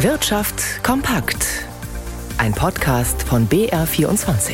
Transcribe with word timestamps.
Wirtschaft 0.00 0.84
kompakt. 0.84 1.64
Ein 2.36 2.52
Podcast 2.52 3.22
von 3.22 3.48
BR24. 3.48 4.52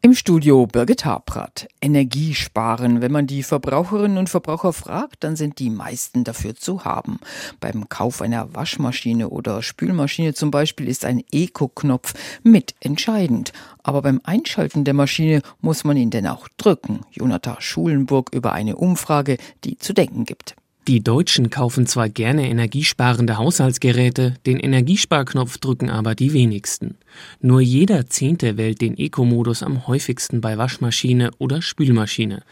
Im 0.00 0.14
Studio 0.14 0.66
Birgit 0.66 1.04
Habrath. 1.04 1.68
Energiesparen. 1.82 3.02
Wenn 3.02 3.12
man 3.12 3.26
die 3.26 3.42
Verbraucherinnen 3.42 4.16
und 4.16 4.30
Verbraucher 4.30 4.72
fragt, 4.72 5.22
dann 5.22 5.36
sind 5.36 5.58
die 5.58 5.68
meisten 5.68 6.24
dafür 6.24 6.56
zu 6.56 6.86
haben. 6.86 7.20
Beim 7.60 7.90
Kauf 7.90 8.22
einer 8.22 8.54
Waschmaschine 8.54 9.28
oder 9.28 9.62
Spülmaschine 9.62 10.32
zum 10.32 10.50
Beispiel 10.50 10.88
ist 10.88 11.04
ein 11.04 11.22
Eco-Knopf 11.30 12.14
mitentscheidend. 12.42 13.52
Aber 13.82 14.00
beim 14.00 14.22
Einschalten 14.24 14.84
der 14.84 14.94
Maschine 14.94 15.42
muss 15.60 15.84
man 15.84 15.98
ihn 15.98 16.08
denn 16.08 16.26
auch 16.26 16.48
drücken. 16.56 17.00
Jonathan 17.10 17.56
Schulenburg 17.58 18.30
über 18.32 18.54
eine 18.54 18.76
Umfrage, 18.76 19.36
die 19.64 19.76
zu 19.76 19.92
denken 19.92 20.24
gibt. 20.24 20.56
Die 20.86 21.02
Deutschen 21.02 21.48
kaufen 21.48 21.86
zwar 21.86 22.10
gerne 22.10 22.46
energiesparende 22.46 23.38
Haushaltsgeräte, 23.38 24.34
den 24.44 24.58
Energiesparknopf 24.58 25.56
drücken 25.56 25.88
aber 25.88 26.14
die 26.14 26.34
wenigsten. 26.34 26.98
Nur 27.40 27.62
jeder 27.62 28.06
Zehnte 28.10 28.58
wählt 28.58 28.82
den 28.82 28.98
Eco-Modus 28.98 29.62
am 29.62 29.86
häufigsten 29.86 30.42
bei 30.42 30.58
Waschmaschine 30.58 31.30
oder 31.38 31.62
Spülmaschine. 31.62 32.42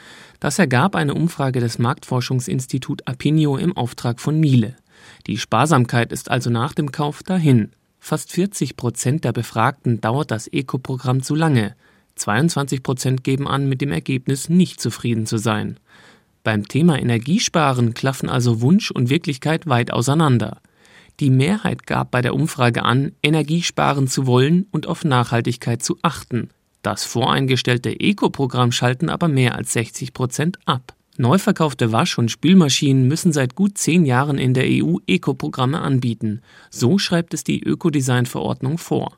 Das 0.41 0.59
ergab 0.59 0.97
eine 0.97 1.13
Umfrage 1.13 1.61
des 1.61 1.79
Marktforschungsinstitut 1.79 3.07
Apinio 3.07 3.59
im 3.59 3.77
Auftrag 3.77 4.19
von 4.19 4.41
Miele. 4.41 4.77
Die 5.27 5.37
Sparsamkeit 5.37 6.11
ist 6.11 6.31
also 6.31 6.49
nach 6.49 6.73
dem 6.73 6.91
Kauf 6.91 7.23
dahin. 7.23 7.73
Fast 8.01 8.33
40 8.33 8.79
Prozent 8.79 9.25
der 9.25 9.33
Befragten 9.35 10.01
dauert 10.01 10.31
das 10.31 10.49
Eco-Programm 10.51 11.23
zu 11.23 11.35
lange. 11.35 11.77
22 12.15 12.83
Prozent 12.83 13.25
geben 13.25 13.47
an, 13.47 13.69
mit 13.69 13.83
dem 13.83 13.93
Ergebnis 13.93 14.49
nicht 14.49 14.81
zufrieden 14.81 15.27
zu 15.27 15.37
sein. 15.37 15.77
Beim 16.45 16.67
Thema 16.67 16.99
Energiesparen 16.99 17.95
klaffen 17.95 18.29
also 18.29 18.61
Wunsch 18.61 18.91
und 18.91 19.11
Wirklichkeit 19.11 19.67
weit 19.67 19.93
auseinander. 19.93 20.61
Die 21.21 21.31
Mehrheit 21.31 21.87
gab 21.87 22.11
bei 22.11 22.21
der 22.21 22.35
Umfrage 22.35 22.85
an, 22.85 23.13
Energiesparen 23.23 24.09
zu 24.09 24.27
wollen 24.27 24.67
und 24.73 24.89
auf 24.89 25.05
Nachhaltigkeit 25.05 25.83
zu 25.83 25.99
achten. 26.03 26.49
Das 26.83 27.05
voreingestellte 27.05 28.01
Eco-Programm 28.01 28.73
schalten 28.73 29.09
aber 29.09 29.29
mehr 29.29 29.55
als 29.55 29.73
60 29.73 30.15
Prozent 30.15 30.59
ab. 30.65 30.95
Neu 31.17 31.39
verkaufte 31.39 31.93
Wasch- 31.93 32.19
und 32.19 32.31
Spülmaschinen 32.31 33.07
müssen 33.07 33.33
seit 33.33 33.55
gut 33.55 33.79
zehn 33.79 34.05
Jahren 34.05 34.39
in 34.39 34.55
der 34.55 34.65
EU 34.67 34.97
Eco-Programme 35.07 35.81
anbieten. 35.81 36.41
So 36.71 36.99
schreibt 36.99 37.35
es 37.35 37.45
die 37.45 37.63
Ökodesign-Verordnung 37.63 38.79
vor. 38.79 39.17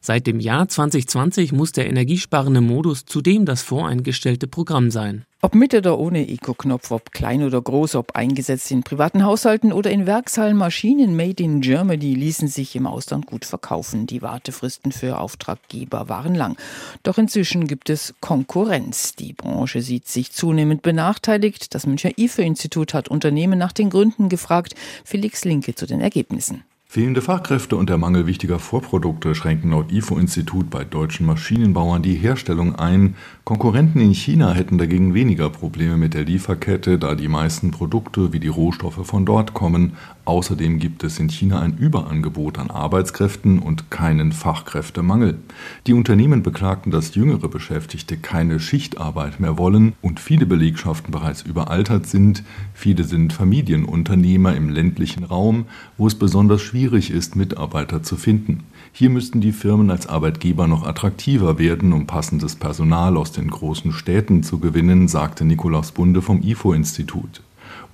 Seit 0.00 0.26
dem 0.26 0.40
Jahr 0.40 0.68
2020 0.68 1.52
muss 1.52 1.72
der 1.72 1.88
energiesparende 1.88 2.60
Modus 2.60 3.04
zudem 3.04 3.44
das 3.44 3.62
voreingestellte 3.62 4.46
Programm 4.46 4.90
sein. 4.90 5.24
Ob 5.42 5.54
mit 5.54 5.74
oder 5.74 5.98
ohne 5.98 6.28
Eco-Knopf, 6.28 6.90
ob 6.90 7.12
klein 7.12 7.44
oder 7.44 7.60
groß, 7.60 7.94
ob 7.94 8.16
eingesetzt 8.16 8.70
in 8.70 8.82
privaten 8.82 9.22
Haushalten 9.22 9.70
oder 9.70 9.90
in 9.90 10.06
Werkshallen, 10.06 10.56
Maschinen 10.56 11.14
made 11.14 11.42
in 11.42 11.60
Germany 11.60 12.14
ließen 12.14 12.48
sich 12.48 12.74
im 12.74 12.86
Ausland 12.86 13.26
gut 13.26 13.44
verkaufen. 13.44 14.06
Die 14.06 14.22
Wartefristen 14.22 14.92
für 14.92 15.18
Auftraggeber 15.18 16.08
waren 16.08 16.34
lang. 16.34 16.56
Doch 17.02 17.18
inzwischen 17.18 17.66
gibt 17.66 17.90
es 17.90 18.14
Konkurrenz. 18.20 19.14
Die 19.14 19.34
Branche 19.34 19.82
sieht 19.82 20.08
sich 20.08 20.32
zunehmend 20.32 20.82
benachteiligt. 20.82 21.74
Das 21.74 21.86
Münchner 21.86 22.12
IFE-Institut 22.16 22.94
hat 22.94 23.08
Unternehmen 23.08 23.58
nach 23.58 23.72
den 23.72 23.90
Gründen 23.90 24.28
gefragt. 24.28 24.74
Felix 25.04 25.44
Linke 25.44 25.74
zu 25.74 25.86
den 25.86 26.00
Ergebnissen. 26.00 26.64
Fehlende 26.96 27.20
Fachkräfte 27.20 27.76
und 27.76 27.90
der 27.90 27.98
Mangel 27.98 28.26
wichtiger 28.26 28.58
Vorprodukte 28.58 29.34
schränken 29.34 29.72
laut 29.72 29.92
IFO-Institut 29.92 30.70
bei 30.70 30.82
deutschen 30.82 31.26
Maschinenbauern 31.26 32.00
die 32.00 32.14
Herstellung 32.14 32.74
ein. 32.76 33.16
Konkurrenten 33.44 34.00
in 34.00 34.14
China 34.14 34.54
hätten 34.54 34.78
dagegen 34.78 35.12
weniger 35.12 35.50
Probleme 35.50 35.98
mit 35.98 36.14
der 36.14 36.24
Lieferkette, 36.24 36.98
da 36.98 37.14
die 37.14 37.28
meisten 37.28 37.70
Produkte 37.70 38.32
wie 38.32 38.40
die 38.40 38.48
Rohstoffe 38.48 39.06
von 39.06 39.26
dort 39.26 39.52
kommen. 39.52 39.92
Außerdem 40.26 40.80
gibt 40.80 41.04
es 41.04 41.20
in 41.20 41.28
China 41.28 41.60
ein 41.60 41.78
Überangebot 41.78 42.58
an 42.58 42.68
Arbeitskräften 42.68 43.60
und 43.60 43.92
keinen 43.92 44.32
Fachkräftemangel. 44.32 45.38
Die 45.86 45.92
Unternehmen 45.92 46.42
beklagten, 46.42 46.90
dass 46.90 47.14
jüngere 47.14 47.48
Beschäftigte 47.48 48.16
keine 48.16 48.58
Schichtarbeit 48.58 49.38
mehr 49.38 49.56
wollen 49.56 49.92
und 50.02 50.18
viele 50.18 50.44
Belegschaften 50.44 51.12
bereits 51.12 51.42
überaltert 51.42 52.08
sind. 52.08 52.42
Viele 52.74 53.04
sind 53.04 53.34
Familienunternehmer 53.34 54.56
im 54.56 54.68
ländlichen 54.68 55.22
Raum, 55.22 55.66
wo 55.96 56.08
es 56.08 56.16
besonders 56.16 56.60
schwierig 56.60 57.12
ist, 57.12 57.36
Mitarbeiter 57.36 58.02
zu 58.02 58.16
finden. 58.16 58.64
Hier 58.90 59.10
müssten 59.10 59.40
die 59.40 59.52
Firmen 59.52 59.92
als 59.92 60.08
Arbeitgeber 60.08 60.66
noch 60.66 60.84
attraktiver 60.84 61.60
werden, 61.60 61.92
um 61.92 62.08
passendes 62.08 62.56
Personal 62.56 63.16
aus 63.16 63.30
den 63.30 63.48
großen 63.48 63.92
Städten 63.92 64.42
zu 64.42 64.58
gewinnen, 64.58 65.06
sagte 65.06 65.44
Nikolaus 65.44 65.92
Bunde 65.92 66.20
vom 66.20 66.42
IFO-Institut. 66.42 67.42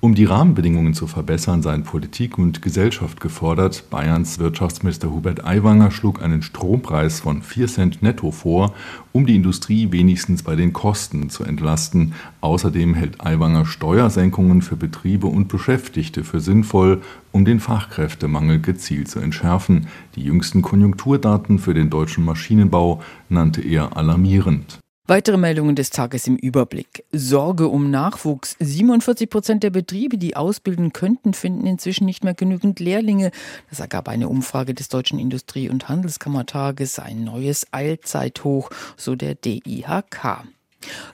Um 0.00 0.16
die 0.16 0.24
Rahmenbedingungen 0.24 0.94
zu 0.94 1.06
verbessern, 1.06 1.62
seien 1.62 1.84
Politik 1.84 2.36
und 2.36 2.60
Gesellschaft 2.60 3.20
gefordert. 3.20 3.84
Bayerns 3.88 4.40
Wirtschaftsminister 4.40 5.12
Hubert 5.12 5.44
Aiwanger 5.44 5.92
schlug 5.92 6.20
einen 6.20 6.42
Strompreis 6.42 7.20
von 7.20 7.40
4 7.42 7.68
Cent 7.68 8.02
netto 8.02 8.32
vor, 8.32 8.74
um 9.12 9.26
die 9.26 9.36
Industrie 9.36 9.92
wenigstens 9.92 10.42
bei 10.42 10.56
den 10.56 10.72
Kosten 10.72 11.30
zu 11.30 11.44
entlasten. 11.44 12.14
Außerdem 12.40 12.94
hält 12.94 13.24
Aiwanger 13.24 13.64
Steuersenkungen 13.64 14.62
für 14.62 14.76
Betriebe 14.76 15.28
und 15.28 15.46
Beschäftigte 15.46 16.24
für 16.24 16.40
sinnvoll, 16.40 17.00
um 17.30 17.44
den 17.44 17.60
Fachkräftemangel 17.60 18.60
gezielt 18.60 19.08
zu 19.08 19.20
entschärfen. 19.20 19.86
Die 20.16 20.24
jüngsten 20.24 20.62
Konjunkturdaten 20.62 21.60
für 21.60 21.74
den 21.74 21.90
deutschen 21.90 22.24
Maschinenbau 22.24 23.02
nannte 23.28 23.62
er 23.62 23.96
alarmierend. 23.96 24.81
Weitere 25.08 25.36
Meldungen 25.36 25.74
des 25.74 25.90
Tages 25.90 26.28
im 26.28 26.36
Überblick. 26.36 27.04
Sorge 27.10 27.66
um 27.66 27.90
Nachwuchs. 27.90 28.54
47 28.60 29.28
Prozent 29.28 29.64
der 29.64 29.70
Betriebe, 29.70 30.16
die 30.16 30.36
ausbilden 30.36 30.92
könnten, 30.92 31.34
finden 31.34 31.66
inzwischen 31.66 32.04
nicht 32.04 32.22
mehr 32.22 32.34
genügend 32.34 32.78
Lehrlinge. 32.78 33.32
Das 33.68 33.80
ergab 33.80 34.08
eine 34.08 34.28
Umfrage 34.28 34.74
des 34.74 34.88
Deutschen 34.88 35.18
Industrie- 35.18 35.68
und 35.68 35.88
Handelskammertages. 35.88 37.00
Ein 37.00 37.24
neues 37.24 37.66
Eilzeithoch, 37.72 38.70
so 38.96 39.16
der 39.16 39.34
DIHK. 39.34 40.44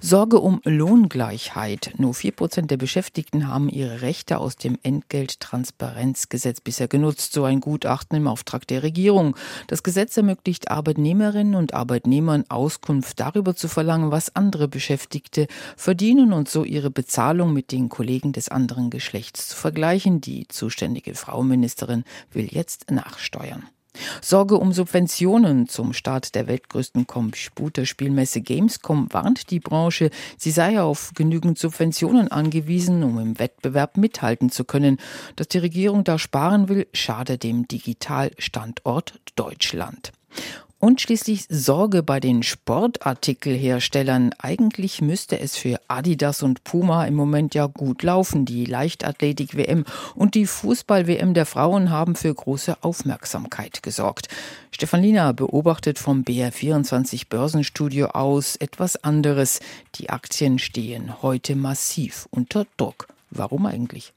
Sorge 0.00 0.40
um 0.40 0.60
Lohngleichheit. 0.64 1.92
Nur 1.98 2.14
vier 2.14 2.32
Prozent 2.32 2.70
der 2.70 2.76
Beschäftigten 2.76 3.48
haben 3.48 3.68
ihre 3.68 4.02
Rechte 4.02 4.38
aus 4.38 4.56
dem 4.56 4.78
Entgelttransparenzgesetz 4.82 6.60
bisher 6.60 6.88
genutzt, 6.88 7.32
so 7.32 7.44
ein 7.44 7.60
Gutachten 7.60 8.16
im 8.16 8.26
Auftrag 8.26 8.66
der 8.66 8.82
Regierung. 8.82 9.36
Das 9.66 9.82
Gesetz 9.82 10.16
ermöglicht 10.16 10.70
Arbeitnehmerinnen 10.70 11.54
und 11.54 11.74
Arbeitnehmern 11.74 12.44
Auskunft 12.48 13.20
darüber 13.20 13.54
zu 13.54 13.68
verlangen, 13.68 14.10
was 14.10 14.34
andere 14.34 14.68
Beschäftigte 14.68 15.46
verdienen 15.76 16.32
und 16.32 16.48
so 16.48 16.64
ihre 16.64 16.90
Bezahlung 16.90 17.52
mit 17.52 17.72
den 17.72 17.88
Kollegen 17.88 18.32
des 18.32 18.48
anderen 18.48 18.90
Geschlechts 18.90 19.48
zu 19.48 19.56
vergleichen. 19.56 20.20
Die 20.20 20.48
zuständige 20.48 21.14
Frau 21.14 21.42
Ministerin 21.42 22.04
will 22.32 22.48
jetzt 22.50 22.90
nachsteuern. 22.90 23.64
Sorge 24.20 24.56
um 24.56 24.72
Subventionen 24.72 25.68
zum 25.68 25.92
Start 25.92 26.34
der 26.34 26.46
weltgrößten 26.46 27.06
Computerspielmesse 27.06 28.40
Gamescom 28.40 29.08
warnt 29.12 29.50
die 29.50 29.60
Branche, 29.60 30.10
sie 30.36 30.50
sei 30.50 30.80
auf 30.80 31.12
genügend 31.14 31.58
Subventionen 31.58 32.28
angewiesen, 32.28 33.02
um 33.02 33.18
im 33.18 33.38
Wettbewerb 33.38 33.96
mithalten 33.96 34.50
zu 34.50 34.64
können. 34.64 34.98
Dass 35.36 35.48
die 35.48 35.58
Regierung 35.58 36.04
da 36.04 36.18
sparen 36.18 36.68
will, 36.68 36.86
schade 36.92 37.38
dem 37.38 37.66
Digitalstandort 37.66 39.20
Deutschland. 39.36 40.12
Und 40.80 41.00
schließlich 41.00 41.46
Sorge 41.48 42.04
bei 42.04 42.20
den 42.20 42.44
Sportartikelherstellern. 42.44 44.32
Eigentlich 44.38 45.02
müsste 45.02 45.40
es 45.40 45.56
für 45.56 45.80
Adidas 45.88 46.44
und 46.44 46.62
Puma 46.62 47.04
im 47.04 47.14
Moment 47.14 47.56
ja 47.56 47.66
gut 47.66 48.04
laufen. 48.04 48.44
Die 48.44 48.64
Leichtathletik-WM 48.64 49.84
und 50.14 50.36
die 50.36 50.46
Fußball-WM 50.46 51.34
der 51.34 51.46
Frauen 51.46 51.90
haben 51.90 52.14
für 52.14 52.32
große 52.32 52.76
Aufmerksamkeit 52.84 53.82
gesorgt. 53.82 54.28
Stefan 54.70 55.02
Lina 55.02 55.32
beobachtet 55.32 55.98
vom 55.98 56.22
BR24 56.22 57.28
Börsenstudio 57.28 58.10
aus 58.10 58.54
etwas 58.54 59.02
anderes. 59.02 59.58
Die 59.96 60.10
Aktien 60.10 60.60
stehen 60.60 61.22
heute 61.22 61.56
massiv 61.56 62.28
unter 62.30 62.66
Druck. 62.76 63.08
Warum 63.30 63.66
eigentlich? 63.66 64.12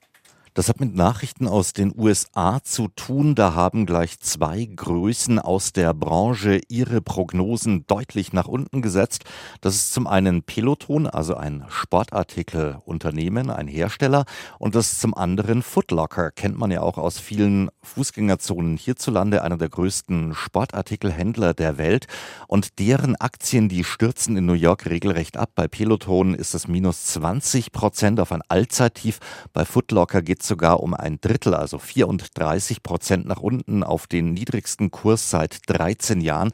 Das 0.54 0.68
hat 0.68 0.82
mit 0.82 0.94
Nachrichten 0.94 1.48
aus 1.48 1.72
den 1.72 1.94
USA 1.98 2.62
zu 2.62 2.90
tun. 2.90 3.36
Da 3.36 3.54
haben 3.54 3.86
gleich 3.86 4.20
zwei 4.20 4.66
Größen 4.66 5.40
aus 5.40 5.72
der 5.72 5.94
Branche 5.94 6.60
ihre 6.68 7.00
Prognosen 7.00 7.88
deutlich 7.88 8.34
nach 8.34 8.50
unten 8.50 8.82
gesetzt. 8.82 9.24
Das 9.62 9.76
ist 9.76 9.94
zum 9.94 10.08
einen 10.08 10.44
Peloton, 10.44 11.08
also 11.08 11.36
ein 11.36 11.64
Sportartikelunternehmen, 11.70 13.50
ein 13.50 13.70
Hersteller. 13.70 14.26
Und 14.60 14.76
das 14.76 14.92
ist 14.92 15.00
zum 15.00 15.14
anderen 15.14 15.64
Footlocker, 15.64 16.32
kennt 16.32 16.58
man 16.58 16.70
ja 16.70 16.82
auch 16.82 16.98
aus 16.98 17.18
vielen 17.18 17.70
Fußgängerzonen 17.84 18.76
hierzulande, 18.76 19.44
einer 19.44 19.58
der 19.58 19.70
größten 19.70 20.34
Sportartikelhändler 20.34 21.54
der 21.54 21.78
Welt. 21.78 22.08
Und 22.48 22.78
deren 22.78 23.16
Aktien, 23.16 23.70
die 23.70 23.86
stürzen 23.86 24.36
in 24.36 24.48
New 24.48 24.52
York 24.52 24.86
regelrecht 24.86 25.38
ab. 25.38 25.52
Bei 25.56 25.70
Peloton 25.70 26.34
ist 26.34 26.54
das 26.54 26.68
minus 26.68 27.06
20 27.06 27.72
Prozent 27.72 28.20
auf 28.20 28.34
ein 28.34 28.42
Allzeittief. 28.50 29.20
Bei 29.54 29.64
Footlocker 29.64 30.22
geht 30.22 30.41
geht 30.42 30.48
sogar 30.48 30.82
um 30.82 30.96
ein 30.96 31.22
Drittel, 31.22 31.54
also 31.54 31.78
34 31.78 32.82
Prozent 32.82 33.28
nach 33.28 33.42
unten 33.42 33.84
auf 33.84 34.08
den 34.08 34.34
niedrigsten 34.34 34.90
Kurs 34.90 35.30
seit 35.30 35.60
13 35.68 36.20
Jahren. 36.20 36.52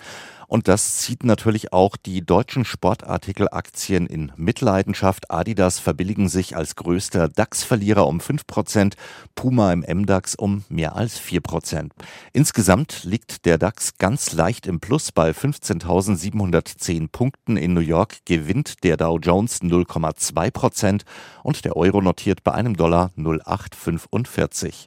Und 0.47 0.69
das 0.69 0.99
zieht 0.99 1.25
natürlich 1.25 1.73
auch 1.73 1.97
die 1.97 2.25
deutschen 2.25 2.63
Sportartikelaktien 2.63 4.07
in 4.07 4.31
Mitleidenschaft. 4.37 5.29
Adidas 5.29 5.77
verbilligen 5.79 6.29
sich 6.29 6.55
als 6.55 6.77
größter 6.77 7.27
DAX-Verlierer 7.27 8.07
um 8.07 8.19
5%, 8.19 8.93
Puma 9.35 9.73
im 9.73 9.81
MDAX 9.81 10.35
um 10.35 10.63
mehr 10.69 10.95
als 10.95 11.19
4%. 11.19 11.89
Insgesamt 12.31 13.03
liegt 13.03 13.45
der 13.45 13.57
DAX 13.57 13.97
ganz 13.97 14.31
leicht 14.31 14.67
im 14.67 14.79
Plus 14.79 15.11
bei 15.11 15.31
15.710 15.31 17.09
Punkten. 17.11 17.57
In 17.57 17.73
New 17.73 17.81
York 17.81 18.25
gewinnt 18.25 18.85
der 18.85 18.95
Dow 18.95 19.19
Jones 19.19 19.61
0,2% 19.61 21.01
und 21.43 21.65
der 21.65 21.75
Euro 21.75 22.01
notiert 22.01 22.45
bei 22.45 22.53
einem 22.53 22.77
Dollar 22.77 23.11
0,845. 23.15 24.85